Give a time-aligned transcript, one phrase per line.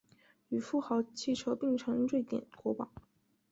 [0.49, 2.91] 与富豪汽车并称瑞典国宝。